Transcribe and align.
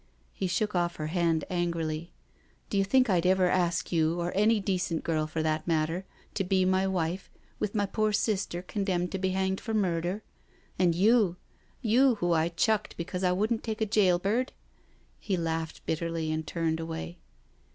He 0.33 0.47
shook 0.47 0.73
off 0.73 0.95
her 0.95 1.05
hand 1.13 1.45
angrily." 1.47 2.11
Do 2.71 2.77
you 2.79 2.83
think 2.83 3.07
I'd 3.07 3.27
ever 3.27 3.47
ask 3.47 3.91
you, 3.91 4.19
or 4.19 4.31
any 4.33 4.59
decent 4.59 5.03
girl 5.03 5.27
for 5.27 5.43
that 5.43 5.67
matter, 5.67 6.05
to 6.33 6.43
be 6.43 6.65
my 6.65 6.87
wife, 6.87 7.29
with 7.59 7.75
my 7.75 7.85
poor 7.85 8.11
sister 8.11 8.63
condemned 8.63 9.11
to 9.11 9.19
be 9.19 9.29
hanged 9.29 9.61
for 9.61 9.75
murder? 9.75 10.23
And 10.79 10.95
you 10.95 11.35
I— 11.35 11.57
you, 11.83 12.15
who 12.15 12.31
I 12.31 12.49
chucked 12.49 12.97
because 12.97 13.23
I 13.23 13.31
wouldn't 13.31 13.63
take 13.63 13.79
a 13.79 13.85
jail 13.85 14.17
bird 14.17 14.53
I" 14.55 14.61
He 15.19 15.37
laughed 15.37 15.85
bitterly, 15.85 16.31
and 16.31 16.47
turned 16.47 16.79
away. 16.79 17.19